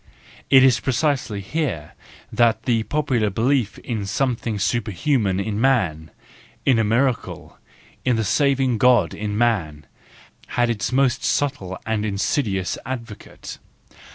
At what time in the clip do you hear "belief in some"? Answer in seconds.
3.29-4.35